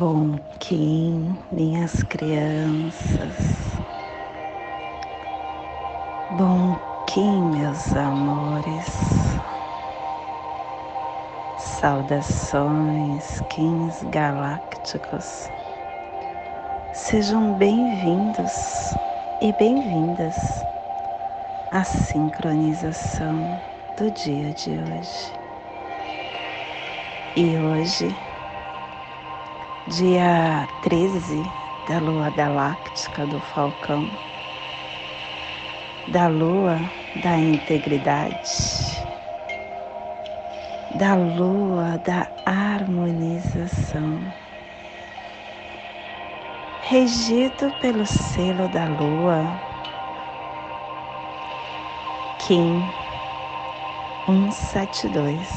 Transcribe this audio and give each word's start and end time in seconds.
Bom 0.00 0.38
Kim, 0.58 1.36
minhas 1.52 2.02
crianças. 2.04 3.36
Bom 6.30 6.74
Kim, 7.06 7.42
meus 7.50 7.94
amores. 7.94 8.86
Saudações, 11.58 13.42
Kings 13.50 14.02
galácticos. 14.06 15.50
Sejam 16.94 17.52
bem-vindos 17.52 18.94
e 19.42 19.52
bem-vindas 19.52 20.64
à 21.70 21.84
sincronização 21.84 23.60
do 23.98 24.10
dia 24.10 24.50
de 24.54 24.70
hoje. 24.70 25.30
E 27.36 27.58
hoje 27.58 28.29
dia 29.90 30.68
13 30.82 31.42
da 31.88 31.98
lua 31.98 32.30
galáctica 32.30 33.26
do 33.26 33.40
Falcão, 33.40 34.08
da 36.06 36.28
lua 36.28 36.78
da 37.16 37.36
integridade, 37.36 39.04
da 40.94 41.16
lua 41.16 41.98
da 42.04 42.28
harmonização, 42.46 44.32
regido 46.82 47.72
pelo 47.80 48.06
selo 48.06 48.68
da 48.68 48.86
lua, 48.86 49.44
Kim 52.38 52.80
172, 54.26 55.48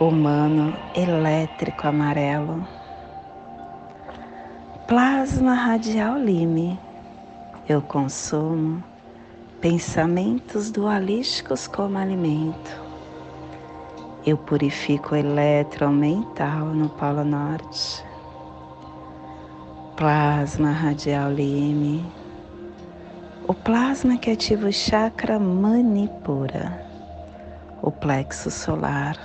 humano 0.00 0.76
elétrico 0.96 1.86
amarelo 1.86 2.77
Plasma 4.88 5.52
radial 5.52 6.18
lime. 6.18 6.80
Eu 7.68 7.82
consumo 7.82 8.82
pensamentos 9.60 10.70
dualísticos 10.70 11.66
como 11.66 11.98
alimento. 11.98 12.70
Eu 14.24 14.38
purifico 14.38 15.14
o 15.14 15.18
eletromental 15.18 16.68
no 16.68 16.88
Polo 16.88 17.22
Norte. 17.22 18.02
Plasma 19.94 20.70
radial 20.70 21.32
lime. 21.32 22.10
O 23.46 23.52
plasma 23.52 24.16
que 24.16 24.30
ativa 24.30 24.68
o 24.68 24.72
chakra 24.72 25.38
manipura, 25.38 26.82
o 27.82 27.90
plexo 27.90 28.50
solar. 28.50 29.18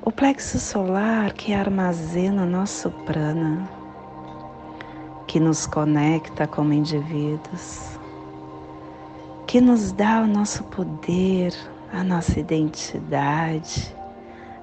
O 0.00 0.10
plexo 0.10 0.58
solar 0.58 1.34
que 1.34 1.52
armazena 1.52 2.46
nosso 2.46 2.90
prana 2.90 3.81
que 5.26 5.40
nos 5.40 5.66
conecta 5.66 6.46
como 6.46 6.72
indivíduos, 6.72 7.98
que 9.46 9.60
nos 9.60 9.92
dá 9.92 10.20
o 10.22 10.26
nosso 10.26 10.64
poder, 10.64 11.54
a 11.92 12.02
nossa 12.02 12.40
identidade, 12.40 13.94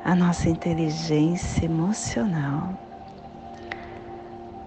a 0.04 0.16
nossa 0.16 0.50
inteligência 0.50 1.66
emocional. 1.66 2.74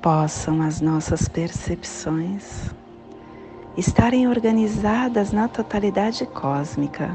Possam 0.00 0.62
as 0.62 0.80
nossas 0.80 1.28
percepções 1.28 2.70
estarem 3.76 4.28
organizadas 4.28 5.32
na 5.32 5.48
totalidade 5.48 6.26
cósmica, 6.26 7.10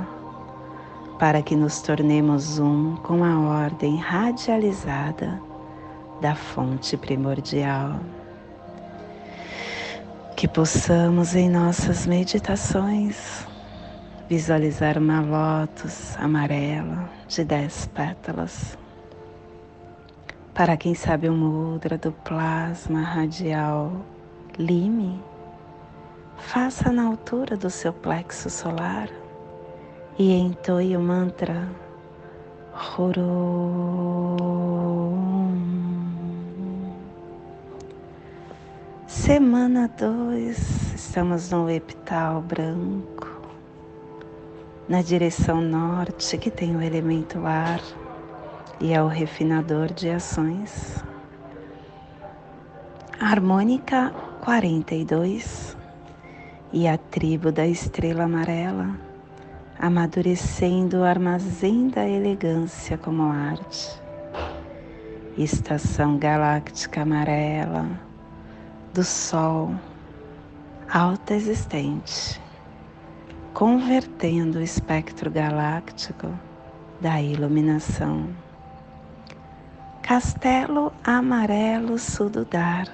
para 1.19 1.41
que 1.41 1.55
nos 1.55 1.81
tornemos 1.81 2.59
um 2.59 2.95
com 2.97 3.23
a 3.23 3.39
ordem 3.39 3.97
radializada 3.97 5.41
da 6.21 6.35
fonte 6.35 6.95
primordial 6.97 7.99
que 10.38 10.48
possamos 10.48 11.36
em 11.36 11.50
nossas 11.50 12.06
meditações 12.06 13.48
visualizar 14.30 14.96
uma 14.96 15.20
lótus 15.20 16.16
amarela 16.18 17.09
de 17.28 17.44
dez 17.44 17.88
pétalas. 17.88 18.78
Para 20.53 20.78
quem 20.78 20.94
sabe 20.94 21.28
o 21.28 21.34
mudra 21.34 21.98
do 21.98 22.12
plasma 22.12 23.02
radial 23.02 24.06
lime, 24.59 25.20
faça 26.38 26.92
na 26.92 27.08
altura 27.08 27.58
do 27.58 27.72
seu 27.72 27.92
plexo 27.92 28.48
solar 28.48 29.09
e 30.19 30.34
entoie 30.34 30.96
o 30.96 31.02
mantra 31.02 31.68
Horom. 32.96 34.38
Semana 39.07 39.90
2, 39.97 40.94
estamos 40.94 41.50
no 41.50 41.69
epital 41.69 42.41
branco, 42.41 43.41
na 44.90 45.01
direção 45.01 45.62
norte, 45.62 46.38
que 46.38 46.51
tem 46.51 46.75
o 46.75 46.81
elemento 46.81 47.47
ar 47.47 47.79
e 48.81 48.91
é 48.91 49.01
o 49.01 49.07
refinador 49.07 49.94
de 49.94 50.09
ações. 50.09 51.01
Harmônica 53.18 54.13
42 54.41 55.78
e 56.74 56.85
a 56.85 56.97
tribo 56.97 57.50
da 57.50 57.66
estrela 57.66 58.25
amarela, 58.25 58.89
amadurecendo 59.79 60.97
o 60.97 61.03
armazém 61.06 61.88
da 61.88 62.06
elegância 62.06 62.97
como 62.97 63.31
arte. 63.31 64.01
Estação 65.38 66.18
galáctica 66.18 67.03
amarela 67.03 68.06
do 68.97 69.03
Sol 69.03 69.75
alta 70.91 71.35
existente, 71.35 72.41
convertendo 73.53 74.58
o 74.58 74.62
espectro 74.63 75.30
galáctico 75.30 76.28
da 77.00 77.22
iluminação. 77.22 78.28
Castelo 80.02 80.91
Amarelo 81.03 82.00
Sududar. 82.00 82.88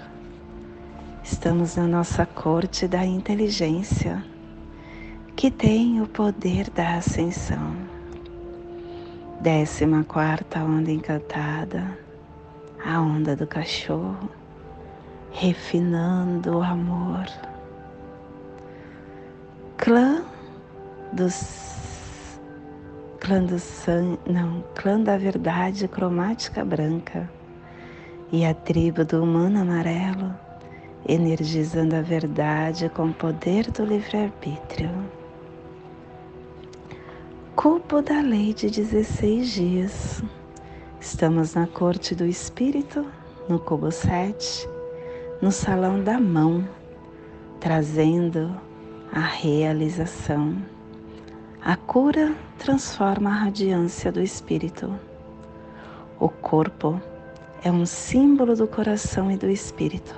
Estamos 1.24 1.78
na 1.78 1.88
nossa 1.88 2.26
corte 2.26 2.86
da 2.86 3.06
inteligência, 3.06 4.22
que 5.38 5.50
tem 5.50 6.02
o 6.02 6.08
poder 6.08 6.70
da 6.72 6.98
ascensão. 6.98 7.78
Décima 9.40 10.04
quarta 10.04 10.60
onda 10.60 10.92
encantada, 10.92 11.98
a 12.86 13.00
onda 13.00 13.38
do 13.38 13.48
cachorro 13.48 14.43
refinando 15.34 16.60
o 16.60 16.64
amor. 16.64 17.26
Clã 19.78 20.24
dos 21.12 22.40
clã 23.20 23.44
do 23.44 23.58
sangue, 23.58 24.20
não, 24.30 24.64
clã 24.76 25.00
da 25.00 25.18
verdade 25.18 25.88
cromática 25.88 26.64
branca 26.64 27.30
e 28.32 28.46
a 28.46 28.54
tribo 28.54 29.06
do 29.06 29.24
humano 29.24 29.62
amarelo, 29.62 30.36
energizando 31.08 31.96
a 31.96 32.02
verdade 32.02 32.90
com 32.90 33.08
o 33.08 33.14
poder 33.14 33.72
do 33.72 33.86
livre-arbítrio. 33.86 34.92
Cupo 37.56 38.02
da 38.02 38.20
lei 38.22 38.54
de 38.54 38.70
16 38.70 39.50
dias. 39.50 40.24
Estamos 41.00 41.54
na 41.54 41.68
corte 41.68 42.14
do 42.16 42.26
espírito, 42.26 43.06
no 43.48 43.60
cubo 43.60 43.92
7, 43.92 44.73
no 45.44 45.52
salão 45.52 46.02
da 46.02 46.18
mão, 46.22 46.66
trazendo 47.60 48.56
a 49.12 49.20
realização. 49.20 50.56
A 51.62 51.76
cura 51.76 52.34
transforma 52.58 53.30
a 53.30 53.44
radiância 53.44 54.10
do 54.10 54.22
espírito. 54.22 54.98
O 56.18 56.30
corpo 56.30 56.98
é 57.62 57.70
um 57.70 57.86
símbolo 57.86 58.56
do 58.56 58.66
coração 58.66 59.30
e 59.30 59.36
do 59.36 59.50
espírito. 59.50 60.16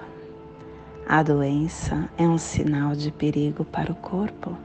A 1.10 1.24
doença 1.24 2.08
é 2.20 2.28
um 2.28 2.38
sinal 2.38 2.94
de 2.94 3.12
perigo 3.12 3.66
para 3.66 3.92
o 3.92 3.96
corpo. 3.96 4.56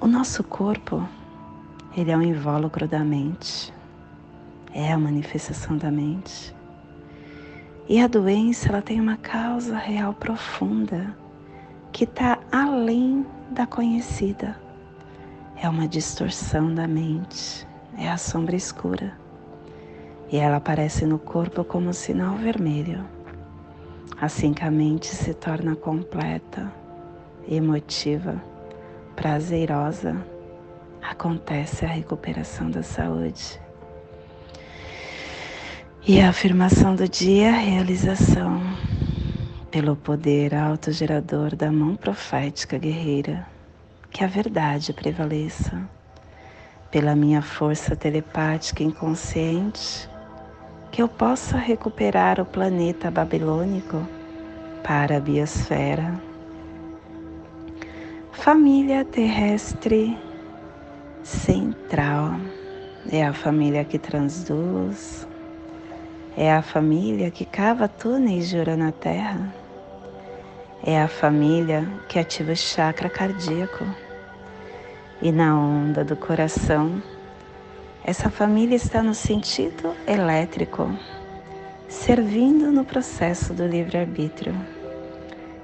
O 0.00 0.08
nosso 0.08 0.42
corpo, 0.42 1.08
ele 1.96 2.10
é 2.10 2.16
um 2.16 2.22
invólucro 2.22 2.88
da 2.88 3.04
mente, 3.04 3.72
é 4.74 4.92
a 4.92 4.98
manifestação 4.98 5.76
da 5.76 5.88
mente. 5.88 6.52
E 7.88 8.00
a 8.00 8.06
doença 8.06 8.68
ela 8.68 8.80
tem 8.80 9.00
uma 9.00 9.16
causa 9.16 9.76
real 9.76 10.14
profunda 10.14 11.16
que 11.90 12.04
está 12.04 12.38
além 12.50 13.26
da 13.50 13.66
conhecida. 13.66 14.56
É 15.56 15.68
uma 15.68 15.86
distorção 15.86 16.74
da 16.74 16.88
mente, 16.88 17.66
é 17.96 18.08
a 18.08 18.16
sombra 18.16 18.56
escura. 18.56 19.12
E 20.30 20.36
ela 20.36 20.56
aparece 20.56 21.04
no 21.04 21.18
corpo 21.18 21.62
como 21.64 21.88
um 21.88 21.92
sinal 21.92 22.36
vermelho. 22.36 23.04
Assim 24.20 24.52
que 24.54 24.64
a 24.64 24.70
mente 24.70 25.06
se 25.06 25.34
torna 25.34 25.76
completa, 25.76 26.72
emotiva, 27.48 28.42
prazerosa, 29.14 30.24
acontece 31.02 31.84
a 31.84 31.88
recuperação 31.88 32.70
da 32.70 32.82
saúde. 32.82 33.61
E 36.04 36.20
a 36.20 36.30
afirmação 36.30 36.96
do 36.96 37.08
dia, 37.08 37.52
realização 37.52 38.60
pelo 39.70 39.94
poder 39.94 40.52
autogerador 40.52 41.54
da 41.54 41.70
mão 41.70 41.94
profética 41.94 42.76
guerreira, 42.76 43.46
que 44.10 44.24
a 44.24 44.26
verdade 44.26 44.92
prevaleça, 44.92 45.88
pela 46.90 47.14
minha 47.14 47.40
força 47.40 47.94
telepática 47.94 48.82
inconsciente, 48.82 50.10
que 50.90 51.00
eu 51.00 51.06
possa 51.06 51.56
recuperar 51.56 52.40
o 52.40 52.44
planeta 52.44 53.08
babilônico 53.08 54.04
para 54.82 55.18
a 55.18 55.20
biosfera. 55.20 56.20
Família 58.32 59.04
terrestre 59.04 60.18
central 61.22 62.40
é 63.08 63.24
a 63.24 63.32
família 63.32 63.84
que 63.84 64.00
transduz, 64.00 65.28
é 66.36 66.52
a 66.52 66.62
família 66.62 67.30
que 67.30 67.44
cava 67.44 67.86
túneis 67.88 68.48
de 68.48 68.58
ouro 68.58 68.76
na 68.76 68.92
terra, 68.92 69.52
é 70.84 71.00
a 71.00 71.08
família 71.08 71.86
que 72.08 72.18
ativa 72.18 72.52
o 72.52 72.56
chakra 72.56 73.08
cardíaco. 73.08 73.84
E 75.20 75.30
na 75.30 75.56
onda 75.56 76.04
do 76.04 76.16
coração 76.16 77.00
essa 78.04 78.28
família 78.28 78.74
está 78.74 79.00
no 79.00 79.14
sentido 79.14 79.94
elétrico, 80.08 80.90
servindo 81.88 82.72
no 82.72 82.84
processo 82.84 83.54
do 83.54 83.64
livre-arbítrio, 83.64 84.52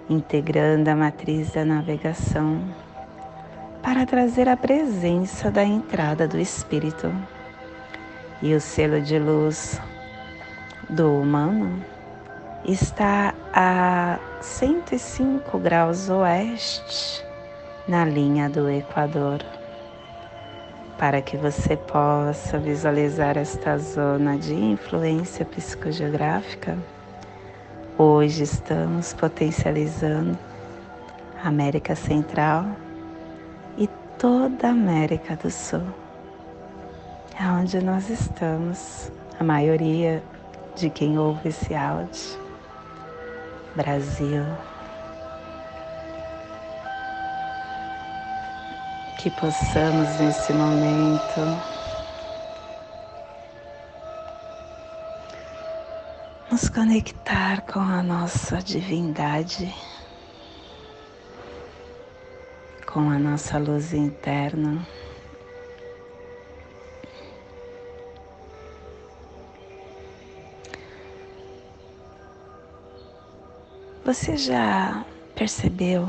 integrando 0.09 0.89
a 0.89 0.95
matriz 0.95 1.51
da 1.51 1.65
navegação 1.65 2.63
para 3.83 4.07
trazer 4.07 4.49
a 4.49 4.57
presença 4.57 5.51
da 5.51 5.65
entrada 5.65 6.29
do 6.29 6.39
espírito 6.39 7.13
e 8.41 8.55
o 8.55 8.61
selo 8.61 9.01
de 9.01 9.19
luz 9.19 9.81
do 10.89 11.21
humano 11.21 11.85
está 12.65 13.35
a 13.53 14.19
105 14.41 15.59
graus 15.59 16.09
oeste 16.09 17.25
na 17.87 18.05
linha 18.05 18.49
do 18.49 18.71
Equador 18.71 19.45
para 20.99 21.23
que 21.23 21.37
você 21.37 21.77
possa 21.77 22.59
visualizar 22.59 23.37
esta 23.37 23.79
zona 23.79 24.37
de 24.37 24.53
influência 24.53 25.45
psicogeográfica, 25.45 26.77
hoje 27.97 28.43
estamos 28.43 29.13
potencializando 29.13 30.37
a 31.43 31.49
América 31.49 31.95
Central 31.95 32.67
e 33.77 33.89
toda 34.19 34.67
a 34.67 34.71
América 34.71 35.37
do 35.37 35.51
Sul. 35.51 35.87
É 37.41 37.45
onde 37.45 37.81
nós 37.81 38.11
estamos, 38.11 39.13
a 39.39 39.45
maioria 39.45 40.21
de 40.79 40.91
quem 40.91 41.19
ouve 41.19 41.49
esse 41.49 41.75
áudio. 41.75 42.39
Brasil. 43.75 44.45
que 49.19 49.31
possamos 49.33 50.21
nesse 50.21 50.53
momento 50.53 51.41
nos 56.49 56.69
conectar 56.69 57.63
com 57.63 57.81
a 57.81 58.01
nossa 58.01 58.59
divindade, 58.59 59.75
com 62.87 63.11
a 63.11 63.19
nossa 63.19 63.59
luz 63.59 63.93
interna. 63.93 64.87
Você 74.09 74.39
já 74.39 75.05
percebeu 75.35 76.09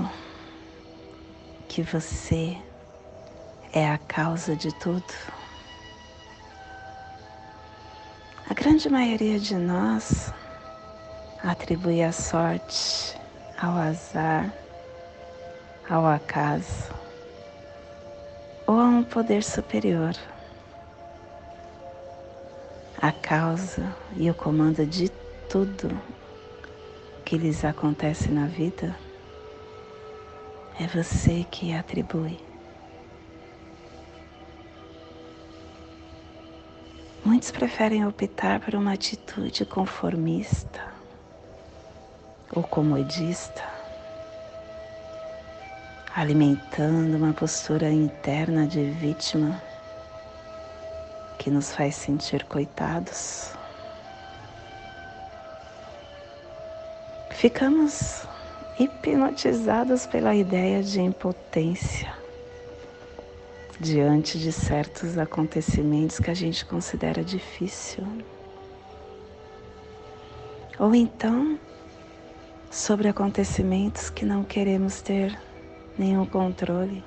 que 1.68 1.82
você 1.82 2.58
é 3.74 3.92
a 3.92 3.98
causa 3.98 4.56
de 4.56 4.74
tudo. 4.76 5.14
A 8.50 8.54
grande 8.54 8.90
maioria 8.90 9.38
de 9.38 9.54
nós 9.56 10.32
atribui 11.44 12.02
a 12.02 12.14
sorte 12.14 13.20
ao 13.62 13.76
azar, 13.76 14.50
ao 15.90 16.08
acaso 16.08 16.94
ou 18.66 18.80
a 18.80 18.86
um 18.86 19.04
poder 19.04 19.44
superior. 19.44 20.16
A 23.02 23.12
causa 23.12 23.94
e 24.16 24.32
o 24.32 24.34
comando 24.34 24.86
de 24.86 25.10
tudo 25.50 26.19
que 27.30 27.38
lhes 27.38 27.64
acontece 27.64 28.32
na 28.32 28.48
vida 28.48 28.98
é 30.80 30.88
você 30.88 31.46
que 31.52 31.72
atribui. 31.72 32.40
Muitos 37.24 37.52
preferem 37.52 38.04
optar 38.04 38.60
por 38.60 38.74
uma 38.74 38.94
atitude 38.94 39.64
conformista 39.64 40.84
ou 42.52 42.64
comodista, 42.64 43.64
alimentando 46.16 47.16
uma 47.16 47.32
postura 47.32 47.92
interna 47.92 48.66
de 48.66 48.90
vítima 48.90 49.62
que 51.38 51.52
nos 51.52 51.76
faz 51.76 51.94
sentir 51.94 52.44
coitados. 52.46 53.59
Ficamos 57.40 58.28
hipnotizados 58.78 60.06
pela 60.06 60.36
ideia 60.36 60.84
de 60.84 61.00
impotência 61.00 62.14
diante 63.80 64.38
de 64.38 64.52
certos 64.52 65.18
acontecimentos 65.18 66.20
que 66.20 66.30
a 66.30 66.34
gente 66.34 66.66
considera 66.66 67.24
difícil. 67.24 68.06
Ou 70.78 70.94
então, 70.94 71.58
sobre 72.70 73.08
acontecimentos 73.08 74.10
que 74.10 74.26
não 74.26 74.44
queremos 74.44 75.02
ter 75.02 75.40
nenhum 75.98 76.26
controle 76.26 77.02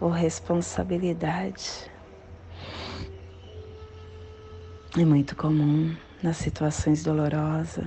ou 0.00 0.10
responsabilidade. 0.10 1.88
É 4.98 5.04
muito 5.04 5.36
comum 5.36 5.94
nas 6.24 6.38
situações 6.38 7.04
dolorosas 7.04 7.86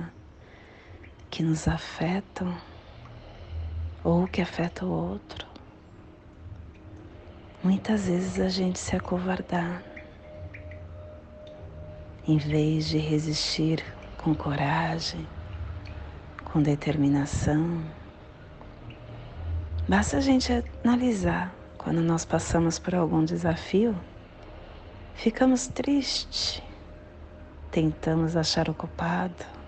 que 1.32 1.42
nos 1.42 1.66
afetam 1.66 2.54
ou 4.04 4.26
que 4.26 4.42
afetam 4.42 4.86
o 4.86 4.92
outro. 4.92 5.46
Muitas 7.64 8.06
vezes 8.06 8.38
a 8.38 8.50
gente 8.50 8.78
se 8.78 8.94
acovardar, 8.94 9.82
em 12.28 12.36
vez 12.36 12.86
de 12.86 12.98
resistir 12.98 13.82
com 14.18 14.34
coragem, 14.34 15.26
com 16.44 16.60
determinação. 16.60 17.82
Basta 19.88 20.18
a 20.18 20.20
gente 20.20 20.52
analisar. 20.84 21.50
Quando 21.78 22.02
nós 22.02 22.26
passamos 22.26 22.78
por 22.78 22.94
algum 22.94 23.24
desafio, 23.24 23.96
ficamos 25.14 25.66
tristes, 25.66 26.62
tentamos 27.70 28.36
achar 28.36 28.68
o 28.68 28.74
culpado, 28.74 29.61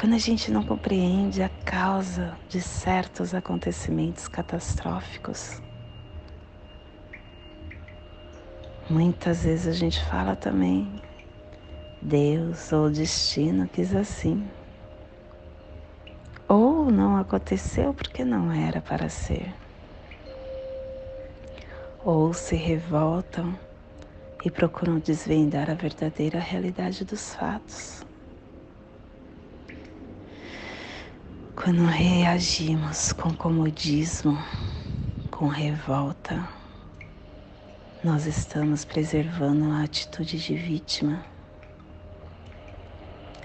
Quando 0.00 0.14
a 0.14 0.18
gente 0.18 0.50
não 0.50 0.62
compreende 0.62 1.42
a 1.42 1.50
causa 1.50 2.34
de 2.48 2.58
certos 2.58 3.34
acontecimentos 3.34 4.26
catastróficos, 4.28 5.60
muitas 8.88 9.44
vezes 9.44 9.66
a 9.66 9.72
gente 9.72 10.02
fala 10.06 10.34
também, 10.34 10.90
Deus 12.00 12.72
ou 12.72 12.88
destino 12.88 13.68
quis 13.68 13.94
assim. 13.94 14.48
Ou 16.48 16.90
não 16.90 17.18
aconteceu 17.18 17.92
porque 17.92 18.24
não 18.24 18.50
era 18.50 18.80
para 18.80 19.10
ser. 19.10 19.54
Ou 22.02 22.32
se 22.32 22.56
revoltam 22.56 23.54
e 24.42 24.50
procuram 24.50 24.98
desvendar 24.98 25.68
a 25.70 25.74
verdadeira 25.74 26.38
realidade 26.40 27.04
dos 27.04 27.34
fatos. 27.34 28.08
Quando 31.62 31.84
reagimos 31.84 33.12
com 33.12 33.34
comodismo, 33.34 34.38
com 35.30 35.46
revolta, 35.46 36.48
nós 38.02 38.24
estamos 38.24 38.82
preservando 38.82 39.70
a 39.70 39.82
atitude 39.82 40.38
de 40.38 40.56
vítima. 40.56 41.22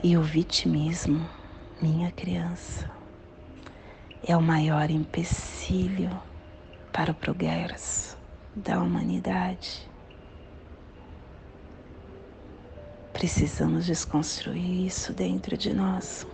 E 0.02 0.16
o 0.16 0.22
vitimismo, 0.22 1.30
minha 1.82 2.10
criança, 2.10 2.90
é 4.26 4.36
o 4.38 4.42
maior 4.42 4.90
empecilho 4.90 6.18
para 6.94 7.12
o 7.12 7.16
progresso 7.16 8.18
da 8.56 8.82
humanidade. 8.82 9.92
Precisamos 13.12 13.86
desconstruir 13.86 14.86
isso 14.86 15.12
dentro 15.12 15.58
de 15.58 15.74
nós. 15.74 16.26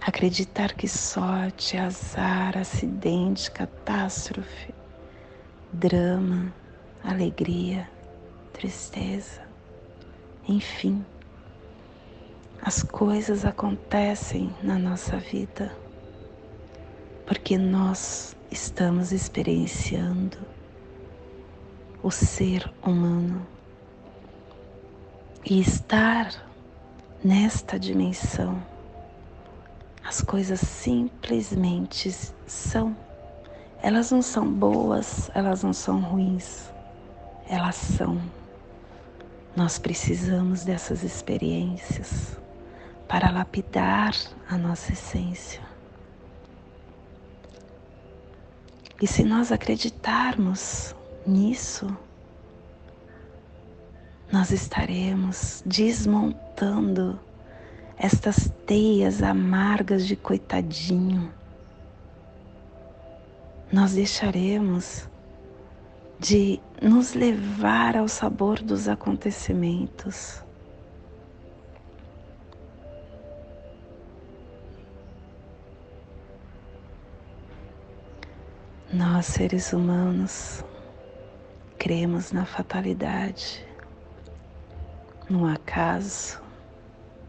Acreditar 0.00 0.74
que 0.74 0.88
sorte, 0.88 1.76
azar, 1.76 2.56
acidente, 2.56 3.50
catástrofe, 3.50 4.74
drama, 5.72 6.52
alegria, 7.04 7.88
tristeza, 8.52 9.42
enfim, 10.48 11.04
as 12.62 12.82
coisas 12.82 13.44
acontecem 13.44 14.54
na 14.62 14.78
nossa 14.78 15.16
vida 15.18 15.76
porque 17.28 17.58
nós 17.58 18.34
estamos 18.50 19.12
experienciando 19.12 20.38
o 22.02 22.10
ser 22.10 22.72
humano. 22.82 23.46
E 25.44 25.60
estar 25.60 26.32
nesta 27.22 27.78
dimensão 27.78 28.62
as 30.08 30.22
coisas 30.22 30.60
simplesmente 30.60 32.10
são. 32.46 32.96
Elas 33.82 34.10
não 34.10 34.22
são 34.22 34.50
boas, 34.50 35.30
elas 35.34 35.62
não 35.62 35.74
são 35.74 36.00
ruins, 36.00 36.70
elas 37.46 37.74
são. 37.74 38.18
Nós 39.54 39.78
precisamos 39.78 40.64
dessas 40.64 41.02
experiências 41.02 42.38
para 43.06 43.30
lapidar 43.30 44.14
a 44.48 44.56
nossa 44.56 44.92
essência. 44.92 45.60
E 49.02 49.06
se 49.06 49.22
nós 49.24 49.52
acreditarmos 49.52 50.94
nisso, 51.26 51.86
nós 54.32 54.52
estaremos 54.52 55.62
desmontando 55.66 57.20
estas 57.98 58.50
teias 58.64 59.22
amargas 59.22 60.06
de 60.06 60.14
coitadinho. 60.14 61.32
Nós 63.72 63.94
deixaremos 63.94 65.08
de 66.18 66.60
nos 66.80 67.14
levar 67.14 67.96
ao 67.96 68.08
sabor 68.08 68.60
dos 68.60 68.88
acontecimentos. 68.88 70.42
Nós, 78.92 79.26
seres 79.26 79.72
humanos, 79.72 80.64
cremos 81.78 82.32
na 82.32 82.46
fatalidade, 82.46 83.66
no 85.28 85.46
acaso, 85.46 86.47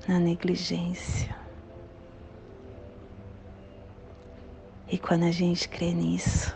na 0.09 0.17
negligência. 0.17 1.29
E 4.87 4.97
quando 4.97 5.25
a 5.25 5.31
gente 5.31 5.69
crê 5.69 5.93
nisso, 5.93 6.51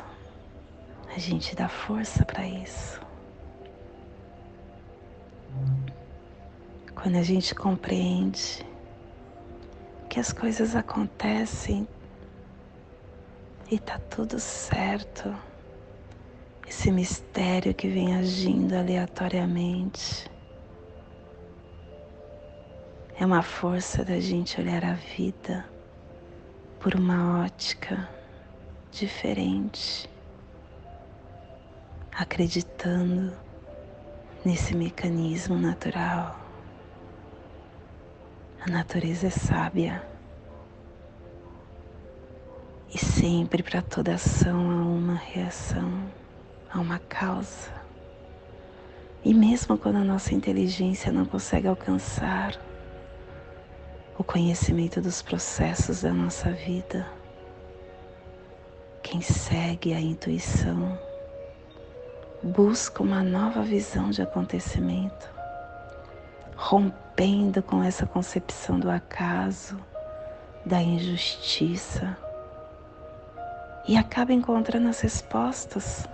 a 1.15 1.19
gente 1.19 1.55
dá 1.55 1.69
força 1.69 2.25
para 2.25 2.47
isso. 2.47 2.99
Quando 6.95 7.15
a 7.15 7.21
gente 7.21 7.53
compreende 7.53 8.65
que 10.09 10.19
as 10.19 10.33
coisas 10.33 10.75
acontecem 10.75 11.87
e 13.69 13.77
tá 13.77 13.99
tudo 13.99 14.39
certo, 14.39 15.31
esse 16.67 16.91
mistério 16.91 17.71
que 17.71 17.87
vem 17.87 18.15
agindo 18.15 18.73
aleatoriamente 18.73 20.32
é 23.15 23.25
uma 23.25 23.43
força 23.43 24.03
da 24.03 24.19
gente 24.19 24.59
olhar 24.59 24.83
a 24.83 24.93
vida 24.93 25.65
por 26.79 26.95
uma 26.95 27.43
ótica 27.45 28.09
diferente, 28.91 30.09
acreditando 32.11 33.33
nesse 34.43 34.75
mecanismo 34.75 35.57
natural. 35.57 36.39
A 38.65 38.69
natureza 38.69 39.27
é 39.27 39.29
sábia 39.29 40.03
e 42.93 42.97
sempre 42.97 43.61
para 43.61 43.81
toda 43.81 44.15
ação 44.15 44.71
há 44.71 44.83
uma 44.85 45.15
reação, 45.15 45.91
há 46.71 46.79
uma 46.79 46.97
causa. 46.97 47.71
E 49.23 49.33
mesmo 49.33 49.77
quando 49.77 49.97
a 49.97 50.03
nossa 50.03 50.33
inteligência 50.33 51.11
não 51.11 51.25
consegue 51.25 51.67
alcançar 51.67 52.59
o 54.17 54.23
conhecimento 54.23 55.01
dos 55.01 55.21
processos 55.21 56.03
da 56.03 56.13
nossa 56.13 56.51
vida. 56.51 57.07
Quem 59.01 59.21
segue 59.21 59.93
a 59.93 59.99
intuição 59.99 60.97
busca 62.43 63.01
uma 63.01 63.23
nova 63.23 63.63
visão 63.63 64.11
de 64.11 64.21
acontecimento, 64.21 65.29
rompendo 66.55 67.63
com 67.63 67.83
essa 67.83 68.05
concepção 68.05 68.79
do 68.79 68.89
acaso, 68.89 69.77
da 70.65 70.81
injustiça, 70.81 72.15
e 73.87 73.97
acaba 73.97 74.31
encontrando 74.31 74.89
as 74.89 75.01
respostas 75.01 76.07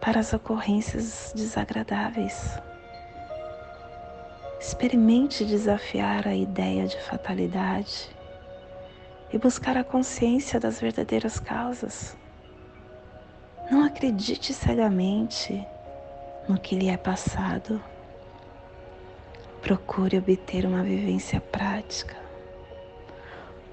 para 0.00 0.20
as 0.20 0.32
ocorrências 0.32 1.32
desagradáveis. 1.36 2.58
Experimente 4.60 5.42
desafiar 5.42 6.28
a 6.28 6.34
ideia 6.34 6.86
de 6.86 7.00
fatalidade 7.00 8.14
e 9.32 9.38
buscar 9.38 9.74
a 9.78 9.82
consciência 9.82 10.60
das 10.60 10.78
verdadeiras 10.78 11.40
causas. 11.40 12.14
Não 13.70 13.82
acredite 13.82 14.52
cegamente 14.52 15.66
no 16.46 16.60
que 16.60 16.76
lhe 16.76 16.90
é 16.90 16.98
passado. 16.98 17.82
Procure 19.62 20.18
obter 20.18 20.66
uma 20.66 20.82
vivência 20.82 21.40
prática. 21.40 22.16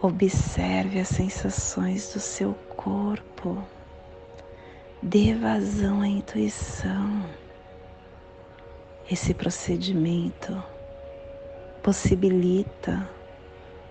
Observe 0.02 1.02
as 1.02 1.10
sensações 1.10 2.14
do 2.14 2.22
seu 2.22 2.54
corpo. 2.78 3.62
Dê 5.04 5.34
vazão 5.34 6.00
à 6.00 6.08
intuição. 6.08 7.26
Esse 9.12 9.34
procedimento 9.34 10.77
possibilita 11.88 13.10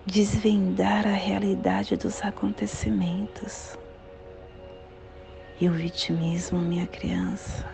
desvendar 0.05 1.07
a 1.07 1.13
realidade 1.13 1.97
dos 1.97 2.21
acontecimentos. 2.21 3.75
E 5.59 5.67
o 5.67 5.71
vitimismo, 5.71 6.59
minha 6.59 6.85
criança, 6.85 7.67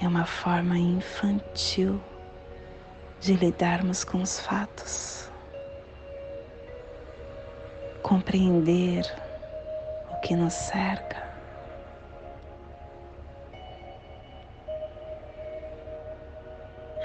é 0.00 0.08
uma 0.08 0.24
forma 0.24 0.78
infantil 0.78 2.00
de 3.20 3.34
lidarmos 3.34 4.04
com 4.04 4.22
os 4.22 4.40
fatos. 4.40 5.30
Compreender 8.02 9.04
o 10.10 10.16
que 10.20 10.34
nos 10.34 10.54
cerca 10.54 11.30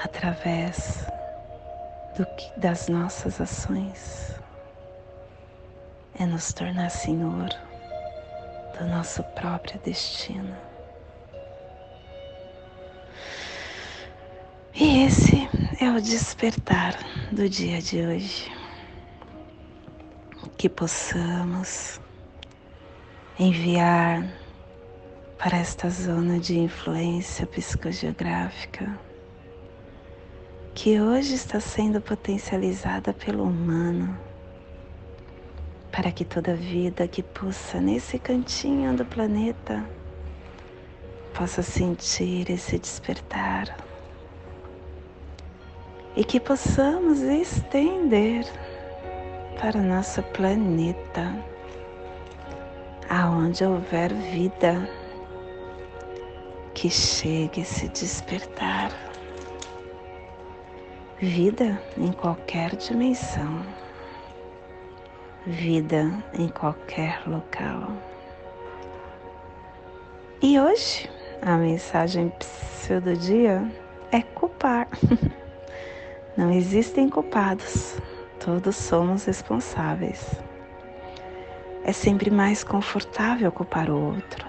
através 0.02 1.06
do 2.18 2.26
que, 2.26 2.60
das 2.60 2.88
nossas 2.88 3.40
ações 3.40 4.34
é 6.20 6.26
nos 6.26 6.52
tornar 6.52 6.90
senhor 6.90 7.50
do 8.78 8.88
nosso 8.88 9.24
próprio 9.36 9.80
destino. 9.82 10.56
E 14.74 15.04
esse 15.04 15.48
é 15.80 15.90
o 15.92 16.02
despertar 16.02 16.96
do 17.32 17.48
dia 17.48 17.82
de 17.82 18.02
hoje. 18.02 18.52
Que 20.58 20.68
possamos 20.68 22.02
enviar 23.38 24.28
para 25.38 25.58
esta 25.58 25.88
zona 25.88 26.40
de 26.40 26.58
influência 26.58 27.46
psicogeográfica 27.46 29.07
que 30.78 31.02
hoje 31.02 31.34
está 31.34 31.60
sendo 31.60 32.00
potencializada 32.00 33.12
pelo 33.12 33.42
humano, 33.46 34.16
para 35.92 36.12
que 36.12 36.24
toda 36.24 36.54
vida 36.54 37.08
que 37.08 37.24
pulsa 37.24 37.82
nesse 37.82 38.20
cantinho 38.20 38.96
do 38.96 39.04
planeta 39.04 39.84
possa 41.34 41.64
sentir 41.64 42.52
esse 42.52 42.78
despertar 42.78 43.76
e 46.16 46.24
que 46.24 46.40
possamos 46.40 47.22
estender 47.22 48.46
para 49.60 49.80
o 49.80 49.84
nosso 49.84 50.22
planeta, 50.22 51.44
aonde 53.10 53.66
houver 53.66 54.14
vida, 54.14 54.88
que 56.76 56.88
chegue 56.88 57.66
se 57.66 57.90
despertar. 57.90 59.07
Vida 61.20 61.82
em 61.98 62.12
qualquer 62.12 62.76
dimensão, 62.76 63.66
vida 65.48 66.12
em 66.32 66.48
qualquer 66.48 67.24
local. 67.26 67.92
E 70.44 70.60
hoje 70.60 71.10
a 71.42 71.58
mensagem 71.58 72.32
do 73.04 73.18
dia 73.18 73.68
é 74.12 74.22
culpar. 74.22 74.88
Não 76.38 76.52
existem 76.52 77.10
culpados, 77.10 77.98
todos 78.40 78.76
somos 78.76 79.26
responsáveis. 79.26 80.40
É 81.84 81.92
sempre 81.92 82.30
mais 82.30 82.64
confortável 82.64 83.52
culpar 83.52 83.90
o 83.90 84.00
outro. 84.00 84.46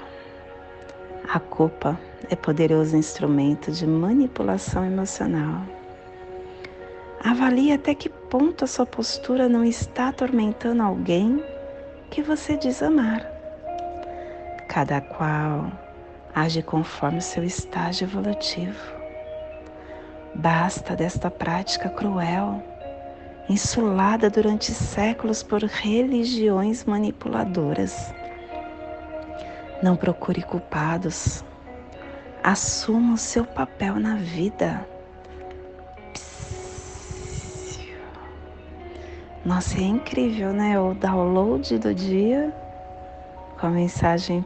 A 1.33 1.41
culpa 1.41 1.99
é 2.29 2.37
poderoso 2.37 2.95
instrumento 2.95 3.73
de 3.73 3.87
manipulação 3.87 4.85
emocional. 4.85 5.78
Avalie 7.25 7.73
até 7.73 7.95
que 7.95 8.09
ponto 8.09 8.65
a 8.65 8.69
sua 8.69 8.87
postura 8.87 9.49
não 9.49 9.65
está 9.65 10.09
atormentando 10.09 10.83
alguém 10.83 11.43
que 12.11 12.23
você 12.23 12.57
diz 12.57 12.83
amar. 12.83 13.27
Cada 14.69 15.01
qual 15.01 15.71
age 16.35 16.63
conforme 16.63 17.19
o 17.19 17.23
seu 17.23 17.43
estágio 17.43 18.05
evolutivo. 18.05 18.79
Basta 20.35 20.95
desta 20.95 21.31
prática 21.31 21.89
cruel, 21.89 22.63
insulada 23.49 24.31
durante 24.31 24.73
séculos 24.73 25.43
por 25.43 25.63
religiões 25.65 26.85
manipuladoras. 26.85 28.15
Não 29.83 29.97
procure 29.97 30.43
culpados. 30.43 31.45
Assuma 32.43 33.15
o 33.15 33.19
seu 33.19 33.45
papel 33.45 33.97
na 33.97 34.15
vida. 34.15 34.87
Nossa, 39.49 39.79
é 39.79 39.85
incrível, 39.85 40.53
né? 40.53 40.79
O 40.79 40.93
download 40.93 41.79
do 41.79 41.95
dia 41.95 42.55
com 43.59 43.69
a 43.69 43.71
mensagem 43.71 44.45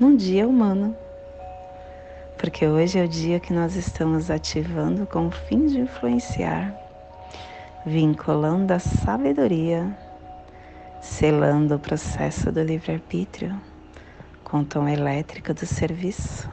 num 0.00 0.16
dia 0.16 0.48
humano 0.48 0.96
porque 2.38 2.66
hoje 2.66 2.98
é 2.98 3.04
o 3.04 3.08
dia 3.08 3.38
que 3.38 3.52
nós 3.52 3.76
estamos 3.76 4.30
ativando 4.30 5.06
com 5.06 5.26
o 5.26 5.30
fim 5.30 5.66
de 5.66 5.80
influenciar, 5.80 6.74
vinculando 7.84 8.72
a 8.72 8.78
sabedoria, 8.78 9.94
selando 11.02 11.74
o 11.74 11.78
processo 11.78 12.50
do 12.50 12.62
livre-arbítrio 12.62 13.60
com 14.42 14.60
o 14.60 14.64
tom 14.64 14.88
elétrico 14.88 15.52
do 15.52 15.66
serviço, 15.66 16.50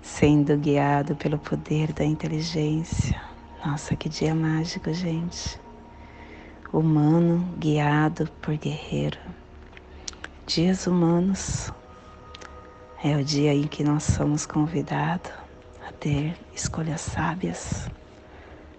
sendo 0.00 0.56
guiado 0.56 1.14
pelo 1.14 1.38
poder 1.38 1.92
da 1.92 2.06
inteligência. 2.06 3.20
Nossa, 3.66 3.94
que 3.94 4.08
dia 4.08 4.34
mágico, 4.34 4.94
gente! 4.94 5.62
Humano 6.74 7.54
guiado 7.56 8.28
por 8.42 8.56
guerreiro. 8.56 9.20
Dias 10.44 10.88
humanos 10.88 11.72
é 13.00 13.16
o 13.16 13.22
dia 13.22 13.54
em 13.54 13.68
que 13.68 13.84
nós 13.84 14.02
somos 14.02 14.44
convidados 14.44 15.30
a 15.88 15.92
ter 15.92 16.36
escolhas 16.52 17.00
sábias, 17.00 17.88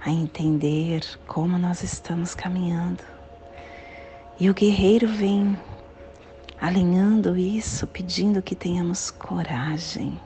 a 0.02 0.12
entender 0.12 1.06
como 1.26 1.58
nós 1.58 1.84
estamos 1.84 2.36
caminhando. 2.36 3.02
E 4.38 4.50
o 4.50 4.54
guerreiro 4.54 5.08
vem 5.08 5.58
alinhando 6.60 7.38
isso, 7.38 7.88
pedindo 7.88 8.42
que 8.42 8.56
tenhamos 8.56 9.10
coragem, 9.10 10.20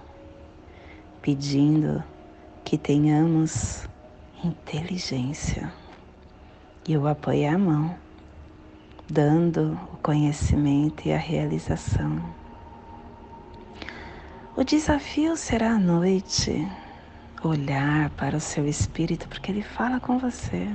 pedindo 1.21 2.03
que 2.65 2.79
tenhamos 2.79 3.88
inteligência. 4.43 5.71
E 6.89 6.97
o 6.97 7.08
apoio 7.08 7.56
à 7.56 7.58
mão, 7.58 7.95
dando 9.10 9.80
o 9.93 9.97
conhecimento 9.97 11.08
e 11.08 11.13
a 11.13 11.17
realização 11.17 12.21
o 14.60 14.63
desafio 14.65 15.38
será 15.38 15.71
à 15.71 15.80
noite 15.80 16.67
olhar 17.41 18.10
para 18.10 18.36
o 18.36 18.41
seu 18.41 18.67
espírito, 18.67 19.25
porque 19.30 19.49
ele 19.49 19.62
fala 19.62 20.02
com 20.02 20.19
você. 20.19 20.67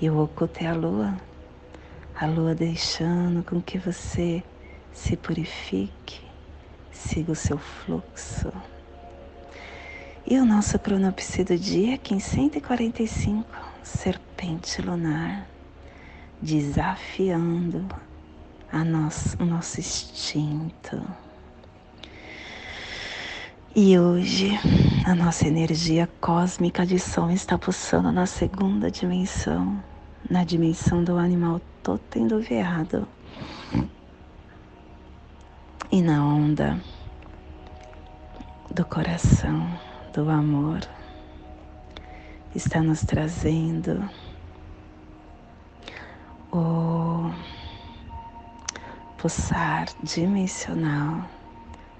E 0.00 0.08
o 0.08 0.22
oculto 0.22 0.62
é 0.62 0.68
a 0.68 0.72
lua, 0.72 1.16
a 2.14 2.26
lua 2.26 2.54
deixando 2.54 3.42
com 3.42 3.60
que 3.60 3.76
você 3.76 4.40
se 4.92 5.16
purifique, 5.16 6.20
siga 6.92 7.32
o 7.32 7.34
seu 7.34 7.58
fluxo. 7.58 8.52
E 10.24 10.38
o 10.38 10.44
nosso 10.44 10.78
cronopse 10.78 11.42
do 11.42 11.58
dia 11.58 11.96
é 11.96 11.98
1545, 11.98 13.44
serpente 13.84 14.82
lunar, 14.82 15.46
desafiando 16.42 17.86
a 18.72 18.84
nosso, 18.84 19.40
o 19.40 19.46
nosso 19.46 19.78
instinto 19.78 21.00
e 23.76 23.98
hoje 23.98 24.52
a 25.04 25.16
nossa 25.16 25.48
energia 25.48 26.08
cósmica 26.20 26.86
de 26.86 26.96
som 26.96 27.28
está 27.28 27.58
pulsando 27.58 28.12
na 28.12 28.24
segunda 28.24 28.88
dimensão, 28.88 29.82
na 30.30 30.44
dimensão 30.44 31.02
do 31.02 31.16
animal 31.16 31.60
totem 31.82 32.28
do 32.28 32.40
veado. 32.40 33.08
E 35.90 36.00
na 36.00 36.24
onda 36.24 36.80
do 38.70 38.84
coração, 38.84 39.68
do 40.12 40.30
amor, 40.30 40.78
está 42.54 42.82
nos 42.82 43.00
trazendo 43.00 44.08
o 46.52 47.32
pulsar 49.18 49.88
dimensional 50.02 51.28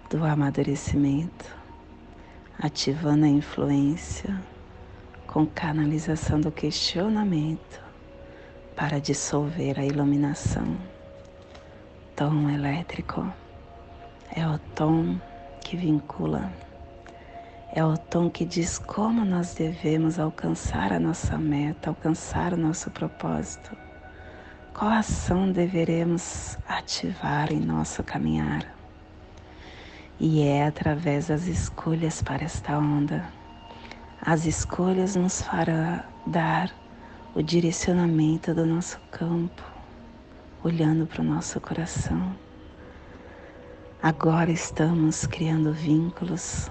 do 0.09 0.25
amadurecimento 0.25 1.64
ativando 2.59 3.25
a 3.25 3.29
influência 3.29 4.40
com 5.27 5.45
canalização 5.47 6.40
do 6.40 6.53
questionamento 6.53 7.83
para 8.77 9.01
dissolver 9.01 9.79
a 9.79 9.85
iluminação. 9.85 10.77
Tom 12.14 12.49
elétrico 12.49 13.27
é 14.35 14.47
o 14.47 14.59
tom 14.75 15.19
que 15.61 15.77
vincula, 15.77 16.53
é 17.77 17.85
o 17.85 17.97
tom 17.97 18.31
que 18.31 18.45
diz 18.45 18.79
como 18.79 19.25
nós 19.25 19.55
devemos 19.55 20.21
alcançar 20.21 20.93
a 20.93 21.01
nossa 21.01 21.37
meta, 21.37 21.91
alcançar 21.91 22.53
o 22.53 22.57
nosso 22.57 22.89
propósito. 22.89 23.77
Qual 24.73 24.93
ação 24.93 25.51
deveremos 25.51 26.57
ativar 26.69 27.53
em 27.53 27.59
nosso 27.59 28.05
caminhar? 28.05 28.73
E 30.21 30.43
é 30.43 30.69
através 30.69 31.27
das 31.27 31.49
escolhas 31.49 32.23
para 32.23 32.45
esta 32.45 32.79
onda. 32.79 33.25
As 34.23 34.47
escolhas 34.47 35.17
nos 35.17 35.43
farão 35.43 36.01
dar 36.29 36.71
o 37.35 37.43
direcionamento 37.43 38.55
do 38.55 38.65
nosso 38.65 39.01
campo, 39.11 39.65
olhando 40.63 41.09
para 41.09 41.23
o 41.23 41.25
nosso 41.25 41.61
coração. 41.61 42.37
Agora 44.01 44.53
estamos 44.53 45.27
criando 45.27 45.73
vínculos, 45.73 46.71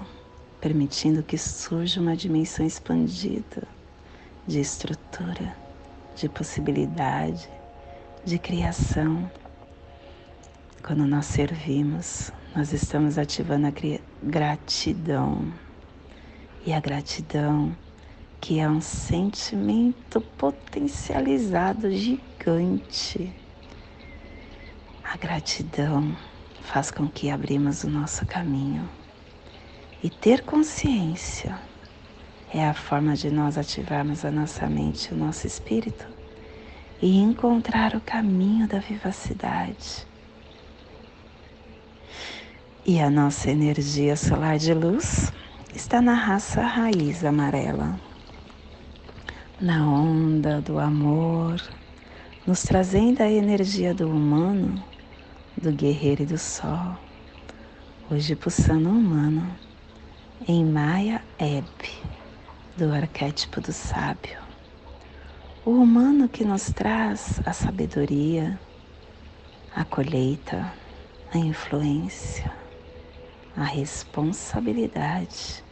permitindo 0.64 1.22
que 1.22 1.36
surja 1.36 2.00
uma 2.00 2.16
dimensão 2.16 2.64
expandida 2.64 3.68
de 4.46 4.60
estrutura, 4.60 5.54
de 6.16 6.26
possibilidade, 6.26 7.50
de 8.24 8.38
criação. 8.38 9.30
Quando 10.82 11.04
nós 11.04 11.26
servimos, 11.26 12.32
nós 12.56 12.72
estamos 12.72 13.18
ativando 13.18 13.66
a 13.66 13.72
gratidão. 14.22 15.52
E 16.64 16.72
a 16.72 16.80
gratidão, 16.80 17.76
que 18.40 18.58
é 18.58 18.66
um 18.66 18.80
sentimento 18.80 20.18
potencializado 20.18 21.90
gigante. 21.90 23.30
A 25.04 25.14
gratidão 25.18 26.16
faz 26.62 26.90
com 26.90 27.06
que 27.06 27.28
abrimos 27.28 27.84
o 27.84 27.90
nosso 27.90 28.24
caminho. 28.24 28.88
E 30.04 30.10
ter 30.10 30.42
consciência 30.42 31.58
é 32.52 32.62
a 32.68 32.74
forma 32.74 33.16
de 33.16 33.30
nós 33.30 33.56
ativarmos 33.56 34.22
a 34.22 34.30
nossa 34.30 34.66
mente, 34.66 35.14
o 35.14 35.16
nosso 35.16 35.46
espírito 35.46 36.06
e 37.00 37.16
encontrar 37.16 37.96
o 37.96 38.02
caminho 38.02 38.68
da 38.68 38.80
vivacidade. 38.80 40.06
E 42.84 43.00
a 43.00 43.08
nossa 43.08 43.50
energia 43.50 44.14
solar 44.14 44.58
de 44.58 44.74
luz 44.74 45.32
está 45.74 46.02
na 46.02 46.12
raça 46.12 46.60
raiz 46.60 47.24
amarela, 47.24 47.98
na 49.58 49.90
onda 49.90 50.60
do 50.60 50.78
amor, 50.78 51.62
nos 52.46 52.62
trazendo 52.62 53.22
a 53.22 53.30
energia 53.30 53.94
do 53.94 54.10
humano, 54.10 54.84
do 55.56 55.72
guerreiro 55.72 56.24
e 56.24 56.26
do 56.26 56.36
sol, 56.36 56.94
Hoje 58.10 58.36
pulsando 58.36 58.90
humano 58.90 59.64
em 60.46 60.62
Maya 60.62 61.22
Ebb, 61.38 61.88
do 62.76 62.92
arquétipo 62.92 63.62
do 63.62 63.72
sábio. 63.72 64.38
O 65.64 65.70
humano 65.70 66.28
que 66.28 66.44
nos 66.44 66.70
traz 66.70 67.40
a 67.46 67.54
sabedoria, 67.54 68.60
a 69.74 69.86
colheita, 69.86 70.70
a 71.32 71.38
influência, 71.38 72.52
a 73.56 73.64
responsabilidade, 73.64 75.64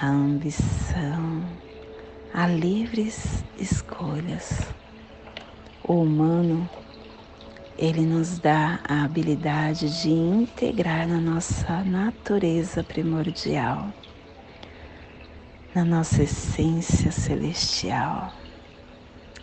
a 0.00 0.06
ambição, 0.06 1.42
a 2.32 2.46
livres 2.46 3.44
escolhas. 3.58 4.72
O 5.82 6.02
humano, 6.02 6.70
ele 7.78 8.04
nos 8.04 8.40
dá 8.40 8.80
a 8.88 9.04
habilidade 9.04 10.02
de 10.02 10.10
integrar 10.10 11.06
na 11.06 11.20
nossa 11.20 11.84
natureza 11.84 12.82
primordial, 12.82 13.94
na 15.72 15.84
nossa 15.84 16.24
essência 16.24 17.12
celestial, 17.12 18.34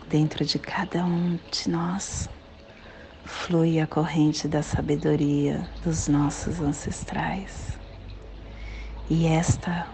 dentro 0.06 0.44
de 0.44 0.58
cada 0.58 1.02
um 1.02 1.38
de 1.50 1.70
nós 1.70 2.28
flui 3.24 3.80
a 3.80 3.86
corrente 3.86 4.46
da 4.46 4.62
sabedoria 4.62 5.66
dos 5.82 6.06
nossos 6.06 6.60
ancestrais. 6.60 7.78
E 9.08 9.26
esta 9.26 9.88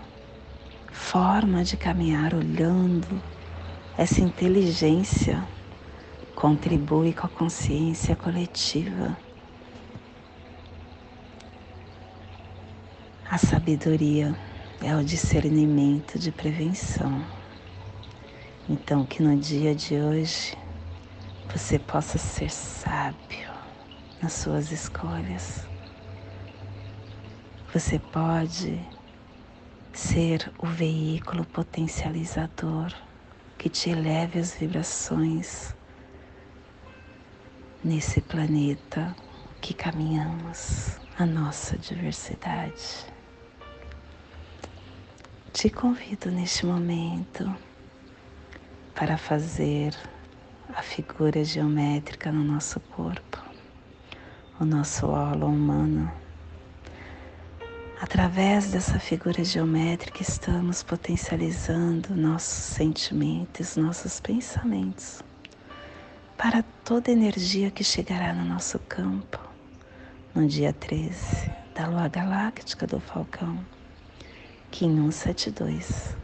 forma 0.91 1.63
de 1.63 1.77
caminhar 1.77 2.35
olhando 2.35 3.23
essa 3.97 4.21
inteligência 4.21 5.47
contribui 6.35 7.13
com 7.13 7.27
a 7.27 7.31
consciência 7.31 8.17
coletiva. 8.17 9.17
A 13.31 13.39
sabedoria 13.39 14.37
é 14.83 14.95
o 14.97 15.05
discernimento 15.05 16.19
de 16.19 16.31
prevenção. 16.33 17.25
Então, 18.69 19.05
que 19.05 19.23
no 19.23 19.37
dia 19.37 19.75
de 19.75 19.97
hoje 19.97 20.57
você 21.53 21.79
possa 21.79 22.19
ser 22.19 22.51
sábio 22.51 23.51
nas 24.21 24.33
suas 24.33 24.71
escolhas. 24.71 25.67
Você 27.73 27.99
pode 27.99 28.79
ser 29.93 30.53
o 30.59 30.67
veículo 30.67 31.45
potencializador 31.45 32.93
que 33.59 33.69
te 33.69 33.91
eleve 33.91 34.39
as 34.39 34.55
vibrações 34.55 35.75
nesse 37.85 38.21
planeta 38.21 39.15
que 39.61 39.75
caminhamos, 39.75 40.99
a 41.19 41.27
nossa 41.27 41.77
diversidade. 41.77 43.07
Te 45.53 45.69
convido 45.69 46.31
neste 46.31 46.65
momento 46.65 47.55
para 48.95 49.19
fazer 49.19 49.95
a 50.75 50.83
figura 50.83 51.45
geométrica 51.45 52.33
no 52.33 52.43
nosso 52.43 52.81
corpo, 52.81 53.39
o 54.59 54.65
nosso 54.65 55.07
holo 55.07 55.47
humano. 55.47 56.11
Através 58.01 58.71
dessa 58.71 58.99
figura 58.99 59.45
geométrica, 59.45 60.23
estamos 60.23 60.83
potencializando 60.83 62.17
nossos 62.17 62.75
sentimentos, 62.75 63.77
nossos 63.77 64.19
pensamentos, 64.19 65.23
para 66.37 66.63
toda 66.85 67.11
energia 67.11 67.71
que 67.71 67.85
chegará 67.85 68.33
no 68.33 68.45
nosso 68.45 68.79
campo 68.81 69.39
no 70.35 70.47
dia 70.47 70.73
13 70.73 71.51
da 71.75 71.87
lua 71.87 72.09
galáctica 72.09 72.87
do 72.87 73.01
Falcão, 73.01 73.59
Kim 74.71 74.97
172, 75.11 76.17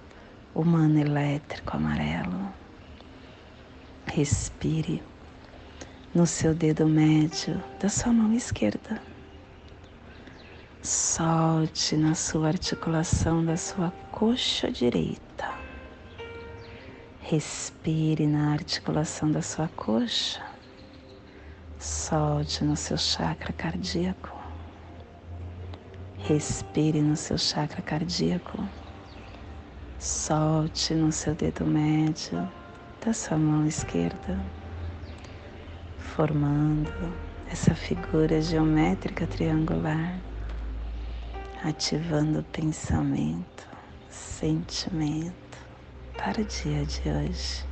humano 0.55 0.99
elétrico 0.99 1.77
amarelo 1.77 2.53
Respire 4.07 5.03
no 6.15 6.27
seu 6.27 6.55
dedo 6.55 6.89
médio 6.89 7.63
da 7.79 7.89
sua 7.89 8.13
mão 8.13 8.33
esquerda. 8.33 9.01
Solte 10.83 11.97
na 11.97 12.15
sua 12.15 12.49
articulação 12.49 13.45
da 13.45 13.57
sua 13.57 13.91
coxa 14.11 14.71
direita. 14.73 15.58
Respire 17.31 18.27
na 18.27 18.55
articulação 18.55 19.31
da 19.31 19.43
sua 19.43 19.69
coxa. 19.69 20.43
Solte 21.79 22.65
no 22.65 22.75
seu 22.75 22.97
chakra 22.97 23.53
cardíaco. 23.53 24.35
Respire 26.21 27.03
no 27.03 27.15
seu 27.17 27.37
chakra 27.37 27.83
cardíaco. 27.83 28.67
Solte 29.99 30.95
no 30.95 31.13
seu 31.13 31.35
dedo 31.35 31.67
médio 31.67 32.51
da 33.05 33.13
sua 33.13 33.37
mão 33.37 33.67
esquerda, 33.67 34.43
formando 35.99 37.13
essa 37.53 37.75
figura 37.75 38.41
geométrica 38.41 39.27
triangular, 39.27 40.19
ativando 41.63 42.39
o 42.39 42.45
pensamento, 42.45 43.69
sentimento 44.09 45.48
para 46.19 46.43
o 46.43 46.45
dia 46.45 46.85
de 46.85 47.09
hoje. 47.09 47.65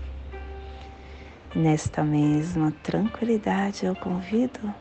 Nesta 1.55 2.05
mesma 2.05 2.73
tranquilidade, 2.83 3.85
eu 3.85 3.95
convido 3.97 4.73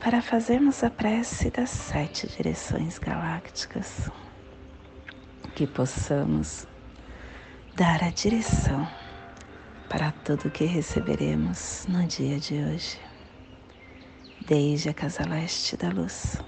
para 0.00 0.20
fazermos 0.20 0.82
a 0.82 0.90
prece 0.90 1.50
das 1.50 1.70
sete 1.70 2.26
direções 2.26 2.98
galácticas, 2.98 4.10
que 5.54 5.66
possamos 5.66 6.66
dar 7.76 8.02
a 8.02 8.10
direção 8.10 8.88
para 9.88 10.10
tudo 10.10 10.50
que 10.50 10.64
receberemos 10.64 11.86
no 11.88 12.04
dia 12.06 12.40
de 12.40 12.54
hoje. 12.54 12.98
Desde 14.46 14.88
a 14.88 14.94
casa 14.94 15.24
leste 15.28 15.76
da 15.76 15.90
luz, 15.90 16.42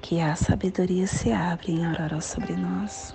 que 0.00 0.20
a 0.20 0.36
sabedoria 0.36 1.06
se 1.06 1.32
abre 1.32 1.72
em 1.72 1.84
aurora 1.84 2.20
sobre 2.20 2.54
nós, 2.54 3.14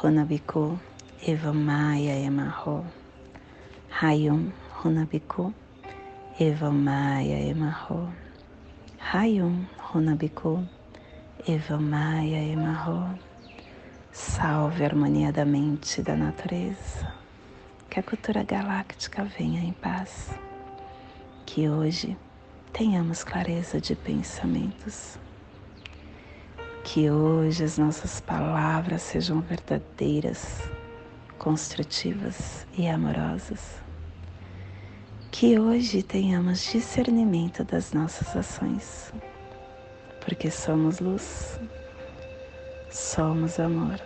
Runabiku 0.00 0.78
Evamaya 1.22 2.16
Emarro. 2.26 2.84
Rayum 4.00 4.52
Runabiku 4.82 5.54
Evamaya 6.38 7.38
Emarro. 7.48 8.12
Rayum 9.12 9.66
Runabiku 9.78 10.66
Evamaya 11.46 12.52
Emarro. 12.52 13.16
Salve 14.12 14.82
a 14.82 14.88
harmonia 14.88 15.32
da 15.32 15.44
mente 15.44 16.00
e 16.00 16.02
da 16.02 16.16
natureza. 16.16 17.14
Que 17.88 18.00
a 18.00 18.02
cultura 18.02 18.42
galáctica 18.42 19.22
venha 19.24 19.60
em 19.60 19.72
paz. 19.72 20.30
Que 21.46 21.68
hoje 21.68 22.16
tenhamos 22.72 23.22
clareza 23.22 23.80
de 23.80 23.94
pensamentos. 23.94 25.18
Que 26.84 27.10
hoje 27.10 27.64
as 27.64 27.76
nossas 27.76 28.20
palavras 28.20 29.02
sejam 29.02 29.40
verdadeiras, 29.40 30.70
construtivas 31.38 32.66
e 32.78 32.86
amorosas. 32.86 33.82
Que 35.32 35.58
hoje 35.58 36.04
tenhamos 36.04 36.62
discernimento 36.62 37.64
das 37.64 37.92
nossas 37.92 38.36
ações, 38.36 39.12
porque 40.24 40.48
somos 40.48 41.00
luz 41.00 41.58
Somos 42.94 43.58
amor. 43.58 44.00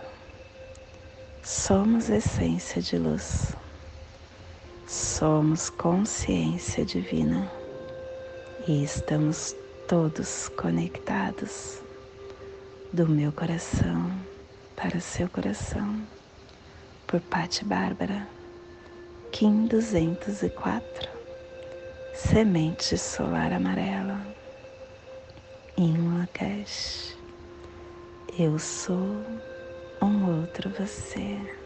Somos 1.43 2.09
essência 2.09 2.81
de 2.81 2.97
luz. 2.97 3.55
Somos 4.87 5.69
consciência 5.69 6.87
divina 6.87 7.53
e 8.67 8.83
estamos 8.83 9.55
todos 9.87 10.49
conectados 10.57 11.83
do 12.92 13.07
meu 13.07 13.31
coração 13.31 14.11
para 14.74 14.96
o 14.96 15.01
seu 15.01 15.29
coração 15.29 16.07
por 17.07 17.20
Patti 17.20 17.62
Bárbara, 17.62 18.27
Kim 19.31 19.66
204, 19.66 21.09
Semente 22.14 22.96
Solar 22.96 23.53
Amarela, 23.53 24.18
em 25.77 25.96
Lakesh. 26.18 27.14
Eu 28.38 28.59
sou 28.59 29.22
um 30.01 30.40
outro 30.40 30.70
você. 30.70 31.58